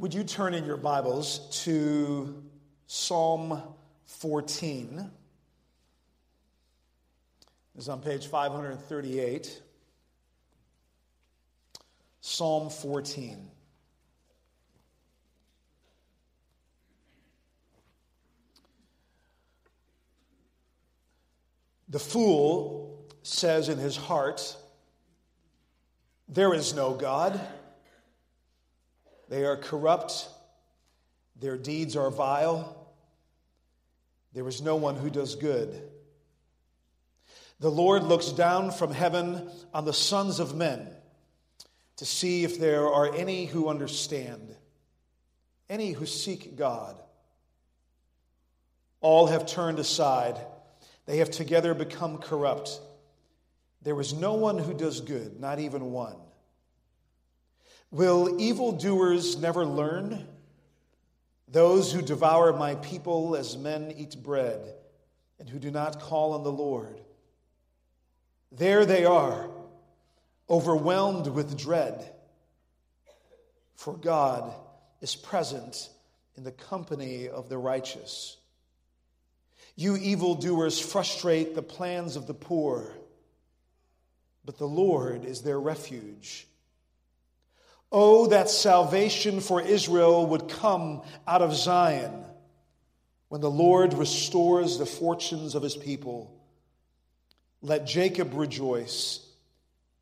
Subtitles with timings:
[0.00, 2.42] would you turn in your Bibles to
[2.86, 3.62] Psalm
[4.06, 5.10] 14?
[7.74, 9.60] This is on page 538.
[12.22, 13.50] Psalm 14.
[21.90, 24.56] The fool says in his heart,
[26.26, 27.38] There is no God.
[29.30, 30.28] They are corrupt,
[31.36, 32.76] their deeds are vile.
[34.32, 35.82] There is no one who does good.
[37.60, 40.88] The Lord looks down from heaven on the sons of men
[41.96, 44.56] to see if there are any who understand,
[45.68, 47.00] any who seek God.
[49.00, 50.38] All have turned aside.
[51.06, 52.80] They have together become corrupt.
[53.82, 56.16] There is no one who does good, not even one.
[57.90, 60.26] Will evildoers never learn?
[61.48, 64.74] Those who devour my people as men eat bread,
[65.40, 67.00] and who do not call on the Lord.
[68.52, 69.48] There they are,
[70.48, 72.12] overwhelmed with dread,
[73.74, 74.54] for God
[75.00, 75.88] is present
[76.36, 78.36] in the company of the righteous.
[79.74, 82.92] You evildoers frustrate the plans of the poor,
[84.44, 86.46] but the Lord is their refuge.
[87.92, 92.24] Oh, that salvation for Israel would come out of Zion
[93.28, 96.32] when the Lord restores the fortunes of his people.
[97.62, 99.26] Let Jacob rejoice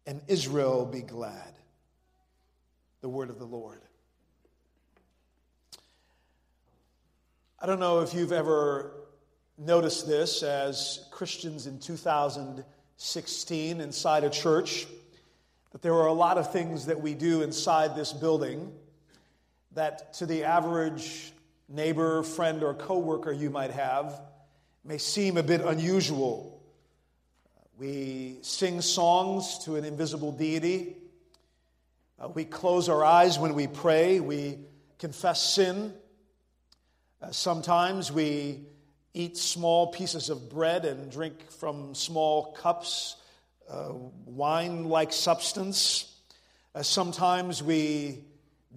[0.06, 1.54] and Israel be glad.
[3.00, 3.80] The word of the Lord.
[7.60, 8.92] I don't know if you've ever
[9.58, 14.86] noticed this as Christians in 2016 inside a church,
[15.70, 18.72] that there are a lot of things that we do inside this building
[19.72, 21.32] that to the average
[21.68, 24.20] neighbor, friend, or coworker you might have
[24.84, 26.62] may seem a bit unusual.
[27.78, 30.96] We sing songs to an invisible deity.
[32.18, 34.18] Uh, we close our eyes when we pray.
[34.18, 34.58] We
[34.98, 35.92] confess sin.
[37.22, 38.64] Uh, sometimes we
[39.14, 43.16] eat small pieces of bread and drink from small cups,
[43.70, 43.92] uh,
[44.24, 46.14] wine like substance.
[46.74, 48.24] Uh, sometimes we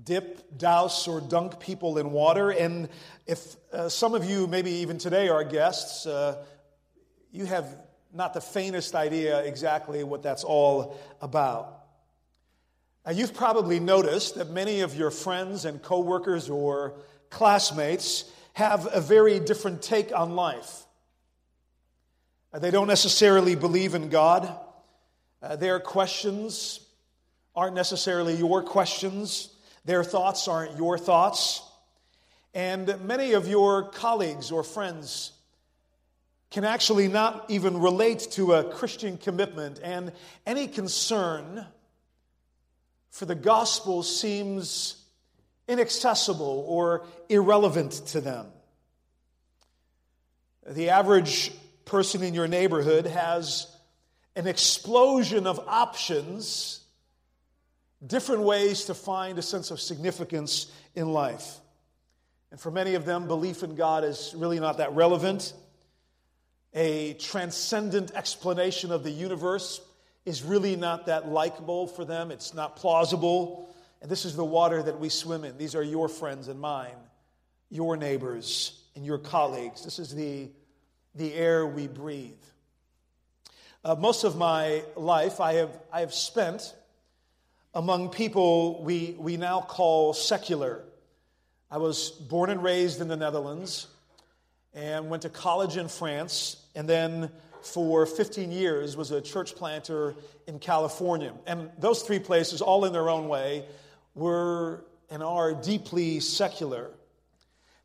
[0.04, 2.50] dip, douse, or dunk people in water.
[2.50, 2.90] And
[3.28, 6.44] if uh, some of you, maybe even today, are guests, uh,
[7.32, 7.78] you have
[8.14, 11.86] not the faintest idea exactly what that's all about.
[13.06, 16.96] Now, you've probably noticed that many of your friends and coworkers or
[17.30, 20.86] classmates have a very different take on life.
[22.54, 24.54] They don't necessarily believe in God.
[25.42, 26.80] Uh, their questions
[27.56, 29.50] aren't necessarily your questions.
[29.86, 31.64] Their thoughts aren't your thoughts.
[32.54, 35.32] And many of your colleagues or friends
[36.52, 40.12] can actually not even relate to a Christian commitment, and
[40.46, 41.66] any concern
[43.10, 45.02] for the gospel seems
[45.68, 48.48] inaccessible or irrelevant to them.
[50.68, 51.52] The average
[51.86, 53.68] person in your neighborhood has
[54.36, 56.82] an explosion of options,
[58.06, 61.58] different ways to find a sense of significance in life.
[62.52, 65.54] And for many of them, belief in God is really not that relevant.
[66.74, 69.82] A transcendent explanation of the universe
[70.26, 72.32] is really not that likable for them.
[72.32, 73.74] It's not plausible.
[74.02, 75.58] And this is the water that we swim in.
[75.58, 76.96] These are your friends and mine,
[77.70, 79.84] your neighbors and your colleagues.
[79.84, 80.50] This is the,
[81.16, 82.34] the air we breathe.
[83.84, 86.76] Uh, most of my life I have, I have spent
[87.74, 90.84] among people we, we now call secular.
[91.72, 93.88] I was born and raised in the Netherlands
[94.76, 97.32] and went to college in France, and then
[97.64, 100.14] for 15 years was a church planter
[100.46, 101.34] in California.
[101.48, 103.66] And those three places, all in their own way,
[104.14, 106.92] were and are deeply secular.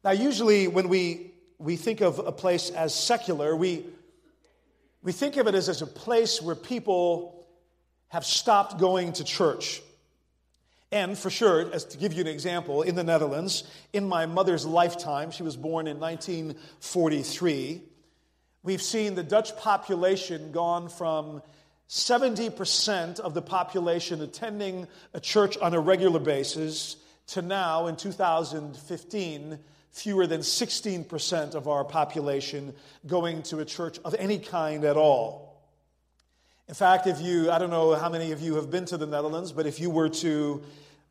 [0.04, 3.86] Now, usually when we, we think of a place as secular, we,
[5.06, 7.46] we think of it as, as a place where people
[8.08, 9.80] have stopped going to church.
[10.90, 13.62] And for sure, as to give you an example, in the Netherlands,
[13.92, 17.82] in my mother's lifetime, she was born in 1943,
[18.64, 21.40] we've seen the Dutch population gone from
[21.88, 26.96] 70% of the population attending a church on a regular basis
[27.28, 29.60] to now, in 2015,
[29.96, 32.74] fewer than 16% of our population
[33.06, 35.64] going to a church of any kind at all.
[36.68, 39.06] In fact, if you, I don't know how many of you have been to the
[39.06, 40.62] Netherlands, but if you were to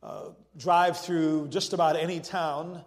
[0.04, 2.84] uh, drive through just about any town,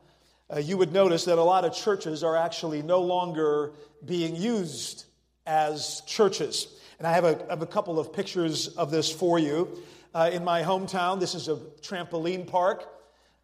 [0.54, 3.72] uh, you would notice that a lot of churches are actually no longer
[4.04, 5.04] being used
[5.46, 6.68] as churches.
[6.98, 9.82] And I have a, have a couple of pictures of this for you.
[10.14, 12.88] Uh, in my hometown, this is a trampoline park.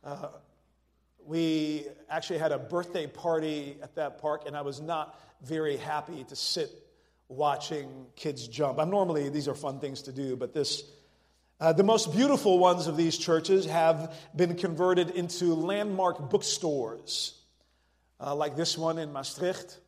[0.04, 0.28] Uh,
[1.26, 6.24] we actually had a birthday party at that park, and I was not very happy
[6.24, 6.70] to sit
[7.28, 8.78] watching kids jump.
[8.78, 10.84] I'm normally, these are fun things to do, but this,
[11.60, 17.40] uh, the most beautiful ones of these churches have been converted into landmark bookstores,
[18.20, 19.78] uh, like this one in Maastricht.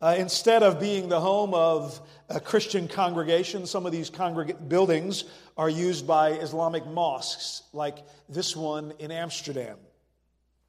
[0.00, 5.24] Uh, instead of being the home of a Christian congregation, some of these congreg- buildings
[5.56, 7.98] are used by Islamic mosques, like
[8.28, 9.78] this one in Amsterdam.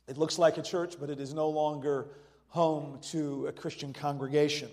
[0.07, 2.07] It looks like a church, but it is no longer
[2.49, 4.69] home to a Christian congregation.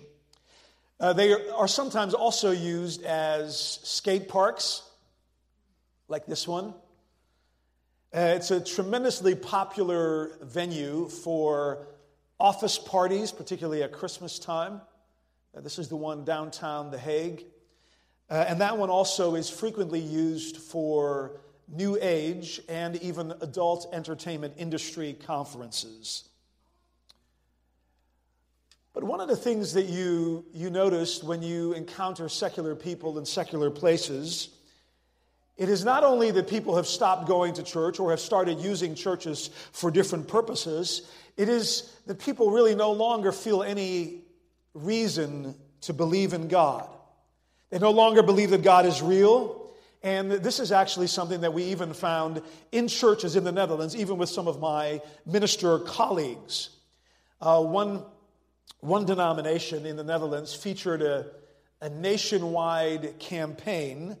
[0.99, 4.83] Uh, they are sometimes also used as skate parks,
[6.07, 6.73] like this one.
[8.13, 11.87] Uh, it's a tremendously popular venue for
[12.39, 14.81] office parties, particularly at Christmas time.
[15.55, 17.45] Uh, this is the one downtown The Hague.
[18.29, 24.53] Uh, and that one also is frequently used for new age and even adult entertainment
[24.57, 26.25] industry conferences.
[28.93, 33.25] But one of the things that you, you notice when you encounter secular people in
[33.25, 34.49] secular places,
[35.57, 38.95] it is not only that people have stopped going to church or have started using
[38.95, 44.21] churches for different purposes, it is that people really no longer feel any
[44.73, 46.89] reason to believe in God.
[47.69, 49.60] They no longer believe that God is real.
[50.03, 54.17] And this is actually something that we even found in churches in the Netherlands, even
[54.17, 56.69] with some of my minister colleagues.
[57.39, 58.03] Uh, one,
[58.79, 61.27] one denomination in the Netherlands featured a,
[61.81, 64.17] a nationwide campaign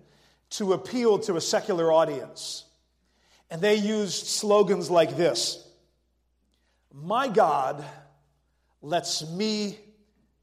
[0.51, 2.65] to appeal to a secular audience.
[3.49, 5.67] And they used slogans like this
[6.93, 7.83] my God
[8.81, 9.77] lets me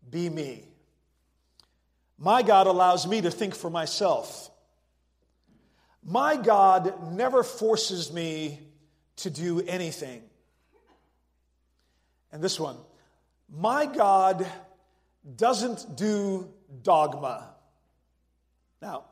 [0.08, 0.64] be me.
[2.18, 4.50] My God allows me to think for myself.
[6.08, 8.60] My God never forces me
[9.16, 10.22] to do anything.
[12.32, 12.76] And this one,
[13.54, 14.46] my God
[15.36, 16.48] doesn't do
[16.82, 17.50] dogma.
[18.80, 19.04] Now,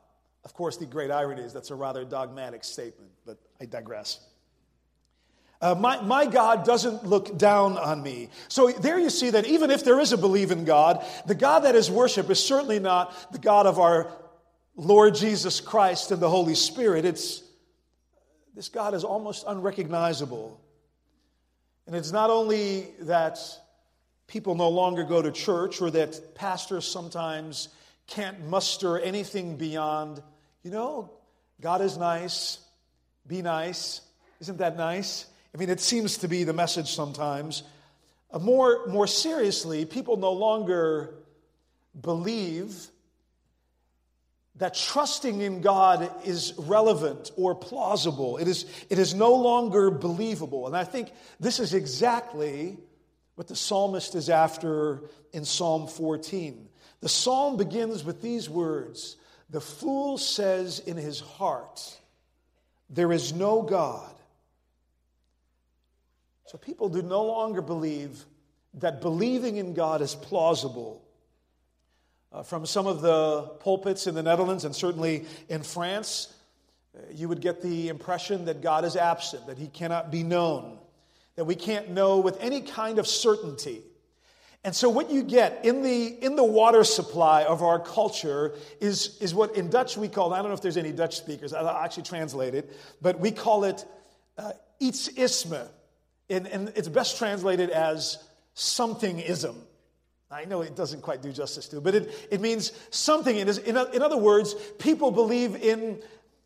[0.43, 4.19] of course, the great irony is that's a rather dogmatic statement, but I digress.
[5.61, 8.29] Uh, my, my God doesn't look down on me.
[8.47, 11.59] So there you see that even if there is a belief in God, the God
[11.59, 14.11] that is worshiped is certainly not the God of our
[14.77, 17.03] Lord Jesus Christ and the Holy Spirit.
[17.03, 17.41] It's,
[18.55, 20.61] this God is almost unrecognizable.
[21.87, 23.39] And it's not only that
[24.27, 27.69] people no longer go to church or that pastors sometimes
[28.05, 30.21] can't muster anything beyond,
[30.63, 31.09] you know,
[31.59, 32.59] God is nice,
[33.25, 34.01] be nice.
[34.39, 35.25] Isn't that nice?
[35.55, 37.63] I mean, it seems to be the message sometimes.
[38.29, 41.15] Uh, more, more seriously, people no longer
[41.99, 42.89] believe
[44.57, 48.37] that trusting in God is relevant or plausible.
[48.37, 50.65] It is, it is no longer believable.
[50.65, 52.77] And I think this is exactly
[53.35, 56.69] what the psalmist is after in Psalm 14.
[57.01, 59.17] The psalm begins with these words
[59.51, 61.79] The fool says in his heart,
[62.89, 64.13] There is no God.
[66.47, 68.25] So people do no longer believe
[68.75, 71.06] that believing in God is plausible.
[72.31, 76.33] Uh, from some of the pulpits in the Netherlands and certainly in France,
[76.95, 80.77] uh, you would get the impression that God is absent, that he cannot be known,
[81.35, 83.81] that we can't know with any kind of certainty.
[84.63, 89.17] And so, what you get in the, in the water supply of our culture is,
[89.21, 91.69] is what in Dutch we call, I don't know if there's any Dutch speakers, I'll
[91.69, 93.85] actually translate it, but we call it
[94.37, 95.69] uh, ietsisme
[96.29, 98.21] and, and it's best translated as
[98.55, 99.55] somethingism.
[100.29, 103.35] I know it doesn't quite do justice to, but it, it means something.
[103.35, 106.01] It is, in, in other words, people believe in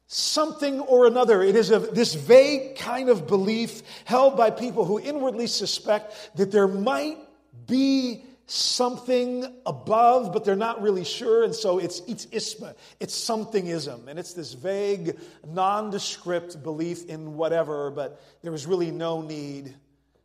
[0.05, 1.41] something or another.
[1.41, 6.51] It is a, this vague kind of belief held by people who inwardly suspect that
[6.51, 7.17] there might
[7.65, 14.07] be something above, but they're not really sure, and so it's, it's ietsisme, it's somethingism,
[14.07, 19.73] and it's this vague, nondescript belief in whatever, but there is really no need,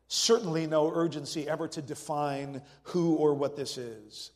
[0.09, 4.31] certainly no urgency ever to define who or what this is.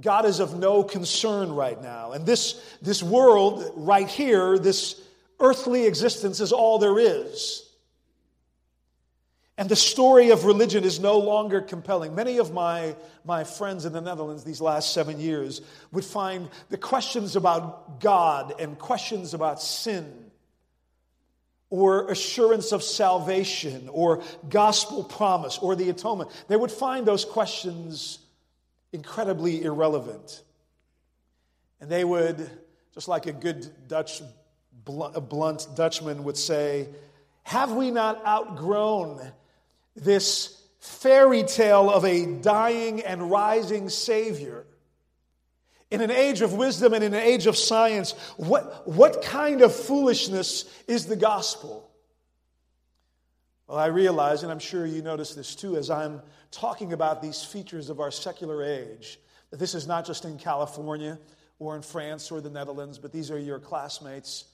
[0.00, 5.00] God is of no concern right now, and this, this world right here, this
[5.38, 7.68] earthly existence, is all there is.
[9.58, 12.14] And the story of religion is no longer compelling.
[12.14, 15.60] Many of my, my friends in the Netherlands these last seven years
[15.92, 20.31] would find the questions about God and questions about sin
[21.72, 26.30] or assurance of salvation or gospel promise or the atonement.
[26.46, 28.18] They would find those questions
[28.92, 30.42] incredibly irrelevant.
[31.80, 32.50] And they would,
[32.92, 34.20] just like a good Dutch,
[34.84, 36.88] blunt Dutchman would say,
[37.44, 39.32] Have we not outgrown
[39.96, 44.66] this fairy tale of a dying and rising Savior?
[45.92, 49.74] In an age of wisdom and in an age of science, what, what kind of
[49.74, 51.90] foolishness is the gospel?
[53.68, 57.44] Well, I realize, and I'm sure you notice this too, as I'm talking about these
[57.44, 59.18] features of our secular age,
[59.50, 61.18] that this is not just in California
[61.58, 64.46] or in France or the Netherlands, but these are your classmates,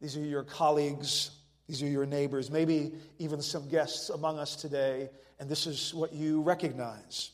[0.00, 1.32] these are your colleagues,
[1.66, 6.12] these are your neighbors, maybe even some guests among us today, and this is what
[6.12, 7.32] you recognize.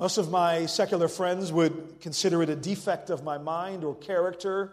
[0.00, 4.72] Most of my secular friends would consider it a defect of my mind or character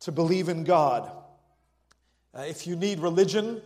[0.00, 1.12] to believe in God.
[2.34, 3.60] Uh, if you need religion,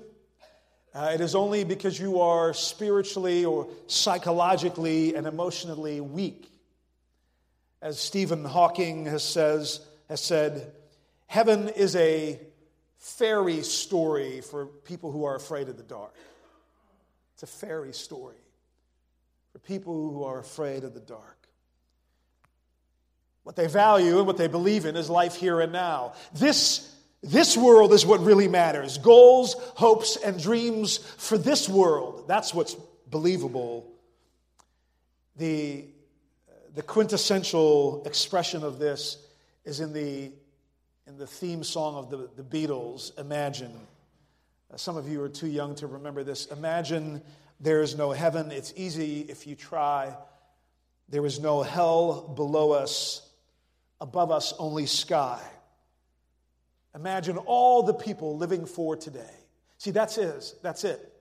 [0.93, 6.51] uh, it is only because you are spiritually or psychologically and emotionally weak.
[7.81, 10.73] As Stephen Hawking has, says, has said,
[11.29, 12.41] heaven is a
[12.99, 16.17] fairy story for people who are afraid of the dark.
[17.35, 18.35] It's a fairy story
[19.61, 21.49] for people who are afraid of the dark.
[23.43, 26.13] What they value and what they believe in is life here and now.
[26.35, 28.99] This, this world is what really matters.
[28.99, 32.25] Goals, hopes, and dreams for this world.
[32.29, 32.77] That's what's
[33.09, 33.91] believable.
[35.37, 35.85] The,
[36.75, 39.17] the quintessential expression of this
[39.65, 40.31] is in the,
[41.07, 43.73] in the theme song of the, the Beatles, Imagine.
[44.73, 46.47] Uh, some of you are too young to remember this.
[46.47, 47.23] Imagine
[47.61, 48.51] there is no heaven.
[48.51, 50.17] It's easy if you try.
[51.09, 53.29] There is no hell below us,
[54.01, 55.41] above us, only sky.
[56.95, 59.35] Imagine all the people living for today.
[59.79, 60.55] See, that's his.
[60.63, 61.13] That's it.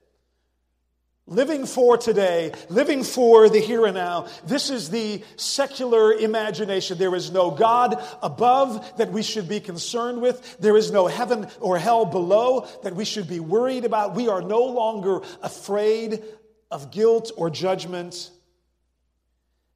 [1.29, 4.25] Living for today, living for the here and now.
[4.45, 6.97] This is the secular imagination.
[6.97, 10.57] There is no God above that we should be concerned with.
[10.57, 14.15] There is no heaven or hell below that we should be worried about.
[14.15, 16.23] We are no longer afraid
[16.71, 18.31] of guilt or judgment.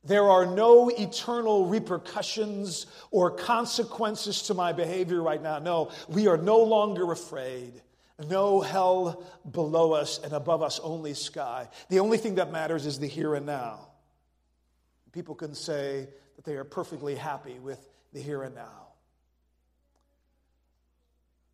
[0.04, 5.60] There are no eternal repercussions or consequences to my behavior right now.
[5.60, 7.80] No, we are no longer afraid.
[8.20, 11.68] No hell below us and above us, only sky.
[11.90, 13.88] The only thing that matters is the here and now.
[15.12, 18.88] People can say that they are perfectly happy with the here and now.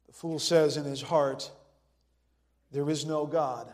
[0.08, 1.50] The fool says in his heart,
[2.72, 3.72] There is no God.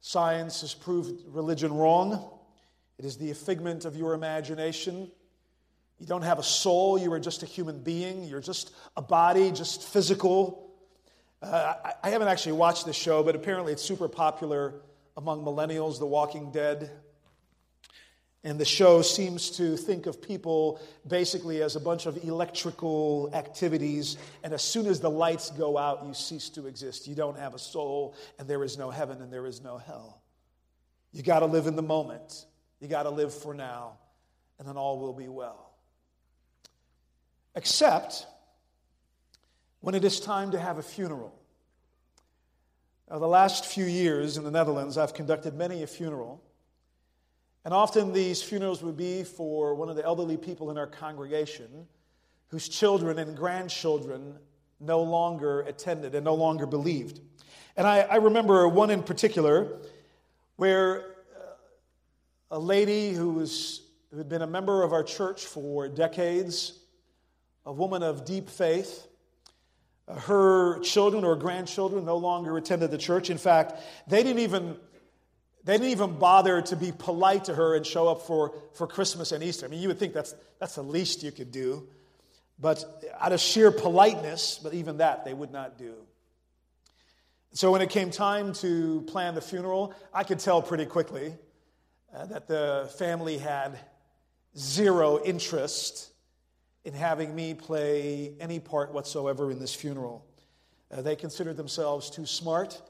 [0.00, 2.28] Science has proved religion wrong.
[2.98, 5.10] It is the figment of your imagination.
[5.98, 9.50] You don't have a soul, you are just a human being, you're just a body,
[9.50, 10.63] just physical.
[11.44, 14.74] Uh, I, I haven't actually watched this show, but apparently it's super popular
[15.16, 16.90] among millennials, The Walking Dead.
[18.44, 24.16] And the show seems to think of people basically as a bunch of electrical activities.
[24.42, 27.06] And as soon as the lights go out, you cease to exist.
[27.06, 30.22] You don't have a soul, and there is no heaven and there is no hell.
[31.12, 32.46] You got to live in the moment.
[32.80, 33.98] You got to live for now,
[34.58, 35.74] and then all will be well.
[37.54, 38.26] Except
[39.84, 41.38] when it is time to have a funeral.
[43.06, 46.42] The last few years in the Netherlands, I've conducted many a funeral.
[47.66, 51.86] And often these funerals would be for one of the elderly people in our congregation
[52.48, 54.38] whose children and grandchildren
[54.80, 57.20] no longer attended and no longer believed.
[57.76, 59.80] And I, I remember one in particular
[60.56, 65.88] where uh, a lady who, was, who had been a member of our church for
[65.88, 66.78] decades,
[67.66, 69.08] a woman of deep faith,
[70.08, 73.30] her children or grandchildren no longer attended the church.
[73.30, 73.74] In fact,
[74.06, 74.76] they didn't even
[75.64, 79.32] they didn't even bother to be polite to her and show up for, for Christmas
[79.32, 79.64] and Easter.
[79.64, 81.88] I mean, you would think that's, that's the least you could do.
[82.60, 82.84] But
[83.18, 85.94] out of sheer politeness, but even that they would not do.
[87.52, 91.34] So when it came time to plan the funeral, I could tell pretty quickly
[92.14, 93.78] uh, that the family had
[94.56, 96.10] zero interest
[96.84, 100.24] in having me play any part whatsoever in this funeral.
[100.90, 102.80] Uh, they considered themselves too smart,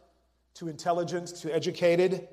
[0.54, 2.28] too intelligent, too educated,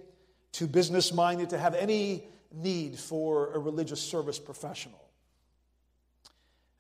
[0.52, 5.00] too business minded to have any need for a religious service professional.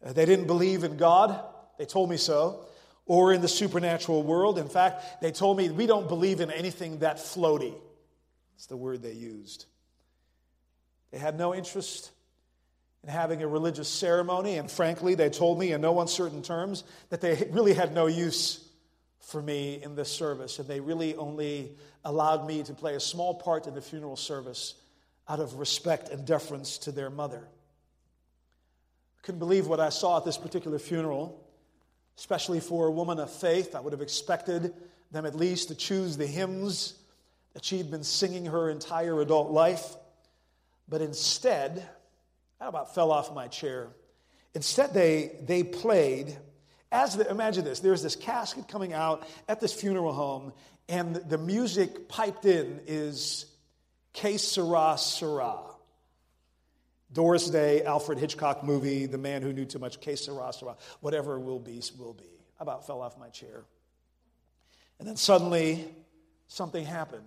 [0.03, 1.39] Uh, they didn't believe in God,
[1.77, 2.65] they told me so,
[3.05, 4.57] or in the supernatural world.
[4.57, 7.73] In fact, they told me we don't believe in anything that floaty.
[8.53, 9.65] That's the word they used.
[11.11, 12.11] They had no interest
[13.01, 14.57] and having a religious ceremony.
[14.57, 18.67] And frankly, they told me in no uncertain terms that they really had no use
[19.19, 20.59] for me in this service.
[20.59, 21.71] And they really only
[22.03, 24.75] allowed me to play a small part in the funeral service
[25.27, 27.47] out of respect and deference to their mother.
[29.17, 31.47] I couldn't believe what I saw at this particular funeral,
[32.17, 33.75] especially for a woman of faith.
[33.75, 34.73] I would have expected
[35.11, 36.95] them at least to choose the hymns
[37.53, 39.95] that she'd been singing her entire adult life.
[40.87, 41.87] But instead,
[42.61, 43.89] I about fell off my chair.
[44.53, 46.37] Instead, they, they played,
[46.91, 50.53] as the, imagine this there's this casket coming out at this funeral home,
[50.87, 53.45] and the music piped in is
[54.13, 55.57] Que Sera, Sera.
[57.13, 60.77] Doris Day, Alfred Hitchcock movie, The Man Who Knew Too Much, Que Sera, Sera.
[61.01, 62.23] Whatever will be, will be.
[62.59, 63.63] I about fell off my chair.
[64.99, 65.83] And then suddenly,
[66.47, 67.25] something happened.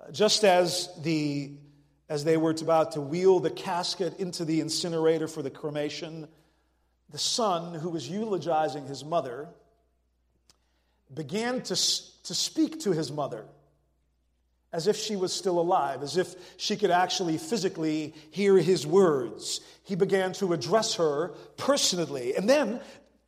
[0.00, 1.52] Uh, just as the
[2.10, 6.26] as they were about to wheel the casket into the incinerator for the cremation,
[7.10, 9.48] the son who was eulogizing his mother
[11.14, 13.46] began to, to speak to his mother
[14.72, 19.60] as if she was still alive, as if she could actually physically hear his words.
[19.84, 22.34] He began to address her personally.
[22.34, 22.80] And then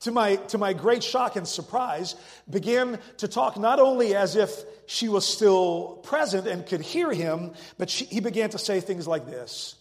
[0.03, 2.15] to my, to my great shock and surprise,
[2.49, 4.51] began to talk not only as if
[4.87, 9.07] she was still present and could hear him, but she, he began to say things
[9.07, 9.77] like this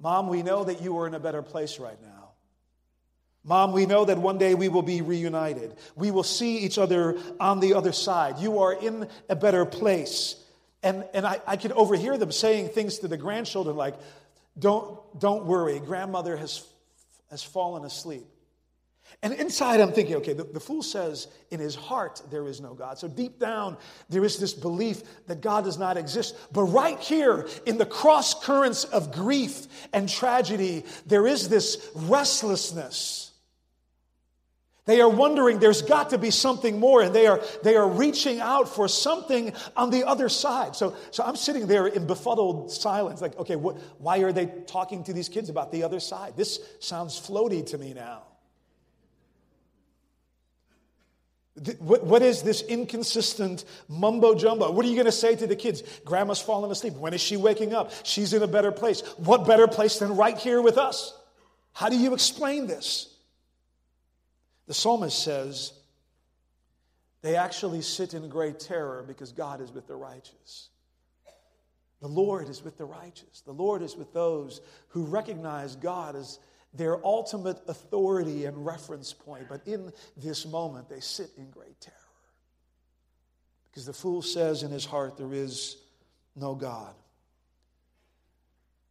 [0.00, 2.30] Mom, we know that you are in a better place right now.
[3.44, 5.76] Mom, we know that one day we will be reunited.
[5.94, 8.38] We will see each other on the other side.
[8.40, 10.34] You are in a better place.
[10.82, 13.94] And, and I, I could overhear them saying things to the grandchildren like,
[14.58, 16.66] don't, don't worry, grandmother has,
[17.30, 18.26] has fallen asleep.
[19.22, 22.74] And inside, I'm thinking, okay, the, the, fool says in his heart there is no
[22.74, 22.98] God.
[22.98, 23.78] So deep down,
[24.10, 26.36] there is this belief that God does not exist.
[26.52, 33.32] But right here, in the cross currents of grief and tragedy, there is this restlessness.
[34.84, 38.38] They are wondering there's got to be something more, and they are, they are reaching
[38.38, 40.76] out for something on the other side.
[40.76, 45.02] So, so I'm sitting there in befuddled silence, like, okay, what, why are they talking
[45.04, 46.36] to these kids about the other side?
[46.36, 48.22] This sounds floaty to me now.
[51.78, 54.70] What is this inconsistent mumbo jumbo?
[54.70, 55.82] What are you going to say to the kids?
[56.04, 56.94] Grandma's fallen asleep.
[56.94, 57.92] When is she waking up?
[58.04, 59.00] She's in a better place.
[59.16, 61.18] What better place than right here with us?
[61.72, 63.14] How do you explain this?
[64.66, 65.72] The psalmist says,
[67.22, 70.68] they actually sit in great terror because God is with the righteous.
[72.00, 73.40] The Lord is with the righteous.
[73.46, 76.38] The Lord is with those who recognize God as
[76.76, 79.48] their ultimate authority and reference point.
[79.48, 81.96] But in this moment, they sit in great terror.
[83.70, 85.76] Because the fool says in his heart, There is
[86.34, 86.94] no God.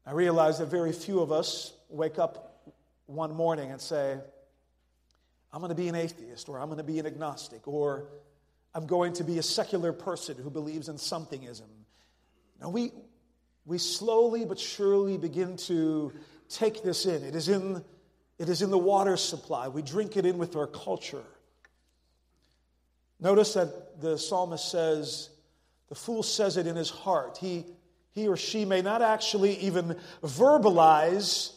[0.05, 2.73] I realize that very few of us wake up
[3.07, 4.17] one morning and say,
[5.51, 8.09] I'm going to be an atheist, or I'm going to be an agnostic, or
[8.73, 11.61] I'm going to be a secular person who believes in somethingism.
[12.61, 12.91] No, we,
[13.65, 16.13] we slowly but surely begin to
[16.49, 17.23] take this in.
[17.23, 17.83] It is in,
[18.37, 19.67] it is in the water supply.
[19.67, 21.23] We drink it in with our culture.
[23.19, 25.29] Notice that the psalmist says,
[25.89, 27.37] the fool says it in his heart.
[27.37, 27.65] He,
[28.11, 31.53] he or she may not actually even verbalize,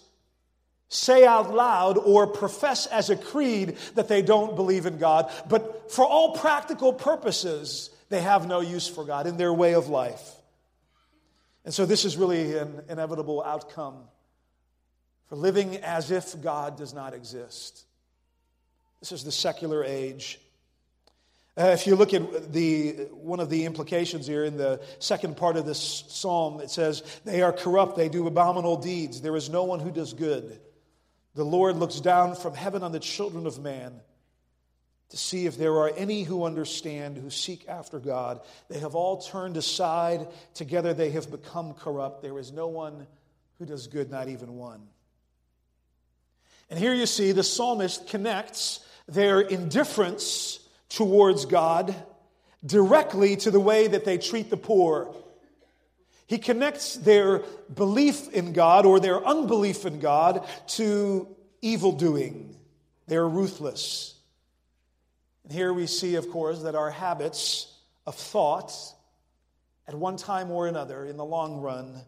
[0.89, 5.91] say out loud, or profess as a creed that they don't believe in God, but
[5.91, 10.33] for all practical purposes, they have no use for God in their way of life.
[11.65, 14.05] And so, this is really an inevitable outcome
[15.29, 17.85] for living as if God does not exist.
[19.01, 20.41] This is the secular age.
[21.57, 25.57] Uh, if you look at the, one of the implications here in the second part
[25.57, 29.65] of this psalm, it says, They are corrupt, they do abominable deeds, there is no
[29.65, 30.61] one who does good.
[31.35, 34.01] The Lord looks down from heaven on the children of man
[35.11, 38.41] to see if there are any who understand, who seek after God.
[38.69, 40.29] They have all turned aside.
[40.55, 42.23] Together they have become corrupt.
[42.23, 43.07] There is no one
[43.59, 44.83] who does good, not even one.
[46.71, 51.95] And here you see the psalmist connects their indifference towards God
[52.65, 55.15] directly to the way that they treat the poor.
[56.27, 57.43] He connects their
[57.75, 61.27] belief in God or their unbelief in God to
[61.63, 62.55] evil doing.
[63.07, 64.15] They're ruthless.
[65.45, 67.73] And here we see, of course, that our habits
[68.07, 68.75] of thought,
[69.87, 72.03] at one time or another, in the long run,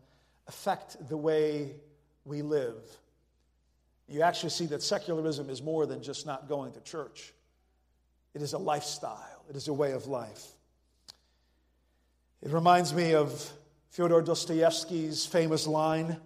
[0.46, 1.77] affect the way
[2.27, 2.77] we live
[4.11, 7.33] you actually see that secularism is more than just not going to church,
[8.35, 10.46] it is a lifestyle, it is a way of life.
[12.42, 13.53] It reminds me of
[13.90, 16.16] Fyodor Dostoevsky's famous line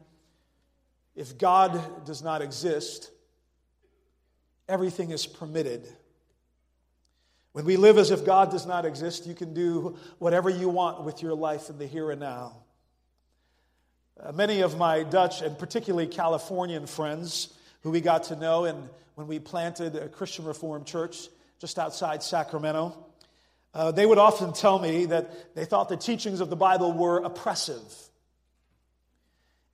[1.17, 3.11] if God does not exist,
[4.69, 5.87] everything is permitted.
[7.53, 11.05] When we live as if God does not exist, you can do whatever you want
[11.05, 12.57] with your life in the here and now.
[14.21, 17.54] Uh, many of my Dutch and particularly Californian friends
[17.85, 21.29] who we got to know and when we planted a Christian Reformed church
[21.61, 22.97] just outside Sacramento,
[23.75, 27.19] uh, they would often tell me that they thought the teachings of the Bible were
[27.19, 27.83] oppressive.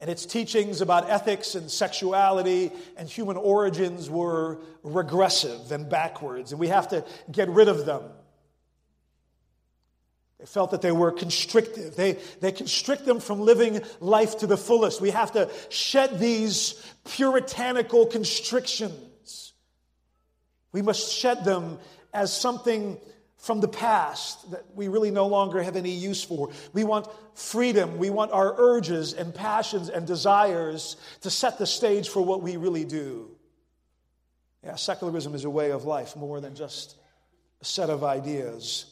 [0.00, 6.60] And its teachings about ethics and sexuality and human origins were regressive and backwards, and
[6.60, 8.02] we have to get rid of them.
[10.40, 11.96] They felt that they were constrictive.
[11.96, 15.00] They, they constrict them from living life to the fullest.
[15.00, 19.52] We have to shed these puritanical constrictions.
[20.72, 21.78] We must shed them
[22.14, 22.96] as something
[23.36, 26.50] from the past that we really no longer have any use for.
[26.72, 27.98] We want freedom.
[27.98, 32.56] We want our urges and passions and desires to set the stage for what we
[32.56, 33.30] really do.
[34.64, 36.96] Yeah, secularism is a way of life more than just
[37.60, 38.89] a set of ideas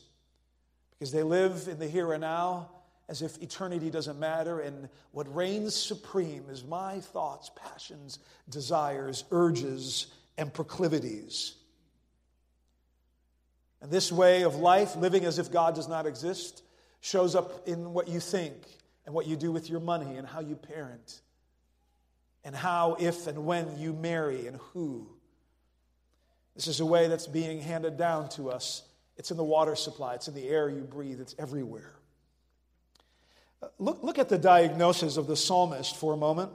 [0.99, 2.71] because they live in the here and now
[3.09, 8.19] as if eternity doesn't matter, and what reigns supreme is my thoughts, passions,
[8.51, 11.55] desires, urges, and proclivities.
[13.81, 16.63] And this way of life, living as if God does not exist,
[17.01, 18.55] shows up in what you think
[19.07, 21.23] and what you do with your money and how you parent
[22.45, 25.09] and how, if, and when you marry and who.
[26.55, 28.83] This is a way that's being handed down to us
[29.19, 31.93] it's in the water supply, it's in the air you breathe, it's everywhere.
[33.63, 36.51] Uh, look, look at the diagnosis of the psalmist for a moment.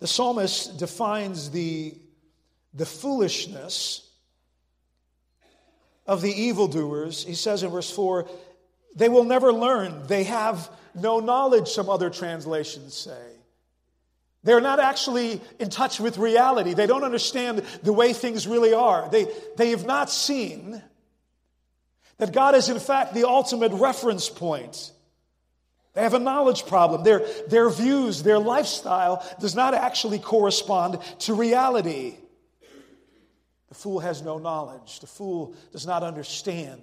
[0.00, 1.94] The psalmist defines the,
[2.74, 4.08] the foolishness
[6.06, 7.24] of the evildoers.
[7.24, 8.28] He says in verse 4
[8.94, 13.33] they will never learn, they have no knowledge, some other translations say.
[14.44, 16.74] They're not actually in touch with reality.
[16.74, 19.08] They don't understand the way things really are.
[19.10, 19.26] They,
[19.56, 20.82] they have not seen
[22.18, 24.92] that God is, in fact, the ultimate reference point.
[25.94, 27.04] They have a knowledge problem.
[27.04, 32.14] Their, their views, their lifestyle does not actually correspond to reality.
[33.68, 35.00] The fool has no knowledge.
[35.00, 36.82] The fool does not understand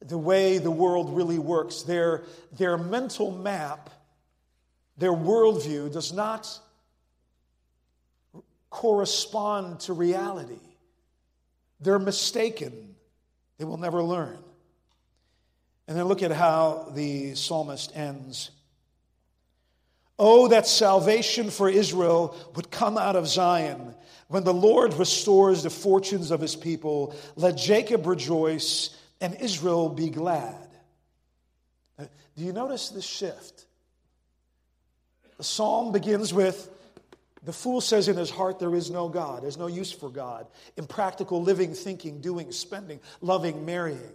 [0.00, 1.82] the way the world really works.
[1.82, 3.90] Their, their mental map
[4.96, 6.48] their worldview does not
[8.70, 10.54] correspond to reality.
[11.80, 12.94] They're mistaken.
[13.58, 14.38] They will never learn.
[15.88, 18.50] And then look at how the psalmist ends.
[20.18, 23.94] Oh, that salvation for Israel would come out of Zion.
[24.28, 30.08] When the Lord restores the fortunes of his people, let Jacob rejoice and Israel be
[30.08, 30.68] glad.
[31.98, 33.65] Do you notice this shift?
[35.36, 36.70] The psalm begins with
[37.46, 39.44] the fool says in his heart, There is no God.
[39.44, 40.48] There's no use for God.
[40.76, 44.12] Impractical living, thinking, doing, spending, loving, marrying.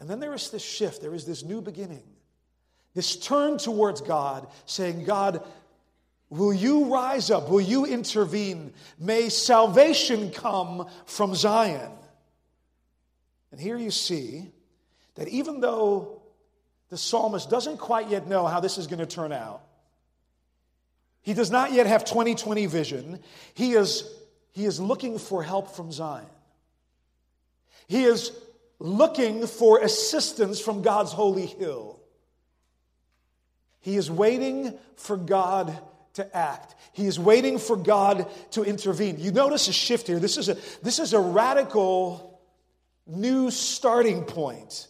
[0.00, 1.00] And then there is this shift.
[1.00, 2.02] There is this new beginning.
[2.92, 5.46] This turn towards God, saying, God,
[6.28, 7.48] will you rise up?
[7.48, 8.72] Will you intervene?
[8.98, 11.92] May salvation come from Zion.
[13.52, 14.50] And here you see
[15.14, 16.20] that even though
[16.88, 19.62] the psalmist doesn't quite yet know how this is going to turn out,
[21.22, 23.20] he does not yet have 2020 vision.
[23.54, 24.08] He is,
[24.50, 26.26] he is looking for help from Zion.
[27.86, 28.32] He is
[28.78, 32.00] looking for assistance from God's holy hill.
[33.80, 35.76] He is waiting for God
[36.14, 36.74] to act.
[36.92, 39.18] He is waiting for God to intervene.
[39.18, 40.18] You notice a shift here.
[40.18, 42.40] This is a, this is a radical
[43.06, 44.88] new starting point.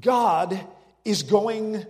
[0.00, 0.58] God
[1.04, 1.84] is going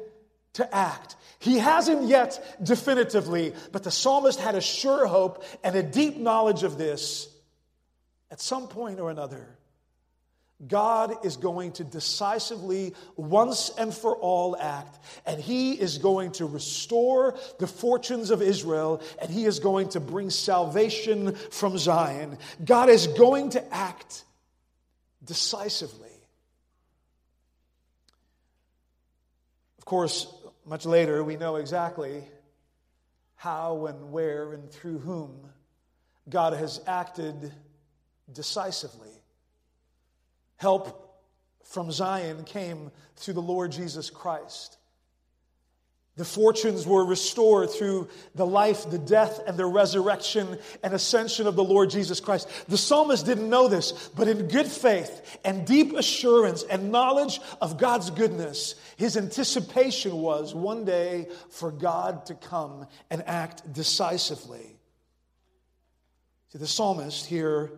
[0.54, 1.16] to act.
[1.38, 6.64] He hasn't yet definitively, but the psalmist had a sure hope and a deep knowledge
[6.64, 7.28] of this.
[8.30, 9.46] At some point or another,
[10.66, 16.46] God is going to decisively, once and for all, act, and He is going to
[16.46, 22.38] restore the fortunes of Israel, and He is going to bring salvation from Zion.
[22.64, 24.24] God is going to act
[25.24, 26.08] decisively.
[29.78, 30.26] Of course,
[30.68, 32.24] much later, we know exactly
[33.36, 35.48] how and where and through whom
[36.28, 37.52] God has acted
[38.32, 39.22] decisively.
[40.56, 41.22] Help
[41.64, 44.77] from Zion came through the Lord Jesus Christ.
[46.18, 51.54] The fortunes were restored through the life, the death, and the resurrection and ascension of
[51.54, 52.48] the Lord Jesus Christ.
[52.66, 57.78] The psalmist didn't know this, but in good faith and deep assurance and knowledge of
[57.78, 64.76] God's goodness, his anticipation was one day for God to come and act decisively.
[66.48, 67.70] See, the psalmist here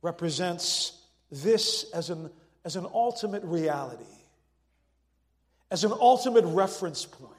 [0.00, 0.92] represents
[1.32, 2.30] this as an,
[2.64, 4.04] as an ultimate reality,
[5.72, 7.32] as an ultimate reference point.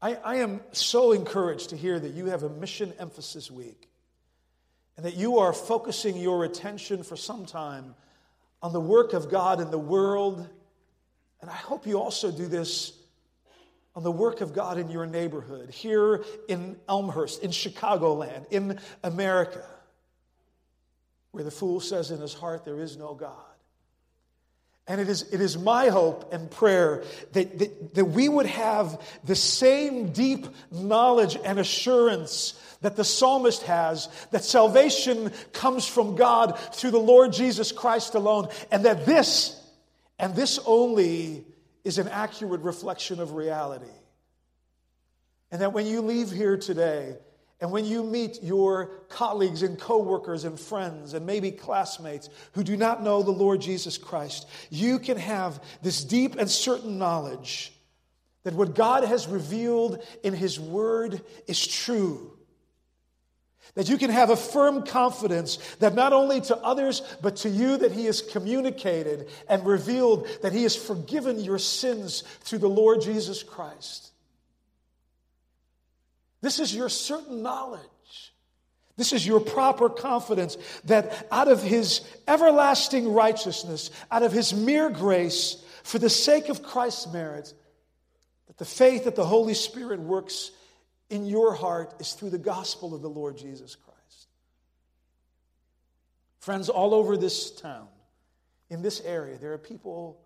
[0.00, 3.88] I, I am so encouraged to hear that you have a mission emphasis week
[4.96, 7.94] and that you are focusing your attention for some time
[8.62, 10.46] on the work of God in the world.
[11.40, 12.92] And I hope you also do this
[13.94, 19.64] on the work of God in your neighborhood, here in Elmhurst, in Chicagoland, in America,
[21.30, 23.45] where the fool says in his heart, There is no God.
[24.88, 29.00] And it is, it is my hope and prayer that, that, that we would have
[29.24, 36.58] the same deep knowledge and assurance that the psalmist has that salvation comes from God
[36.72, 39.60] through the Lord Jesus Christ alone, and that this,
[40.18, 41.44] and this only,
[41.82, 43.84] is an accurate reflection of reality.
[45.50, 47.16] And that when you leave here today,
[47.60, 52.76] and when you meet your colleagues and coworkers and friends and maybe classmates who do
[52.76, 57.72] not know the Lord Jesus Christ, you can have this deep and certain knowledge
[58.42, 62.32] that what God has revealed in His Word is true.
[63.74, 67.78] That you can have a firm confidence that not only to others, but to you,
[67.78, 73.00] that He has communicated and revealed that He has forgiven your sins through the Lord
[73.00, 74.12] Jesus Christ.
[76.40, 77.82] This is your certain knowledge.
[78.96, 84.88] This is your proper confidence that out of his everlasting righteousness, out of his mere
[84.88, 87.52] grace, for the sake of Christ's merit,
[88.46, 90.50] that the faith that the Holy Spirit works
[91.10, 94.28] in your heart is through the gospel of the Lord Jesus Christ.
[96.40, 97.88] Friends, all over this town,
[98.70, 100.18] in this area, there are people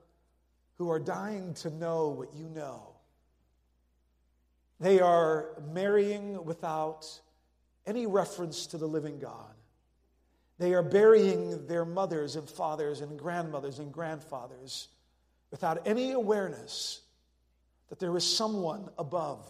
[0.78, 2.89] who are dying to know what you know.
[4.80, 7.06] They are marrying without
[7.86, 9.54] any reference to the living God.
[10.58, 14.88] They are burying their mothers and fathers and grandmothers and grandfathers
[15.50, 17.00] without any awareness
[17.88, 19.46] that there is someone above.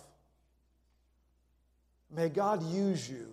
[2.10, 3.32] May God use you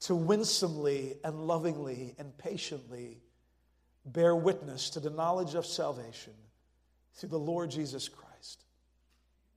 [0.00, 3.18] to winsomely and lovingly and patiently
[4.04, 6.32] bear witness to the knowledge of salvation
[7.14, 8.31] through the Lord Jesus Christ.